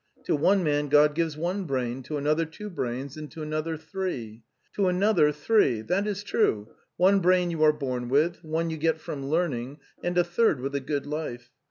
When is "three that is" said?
5.31-6.23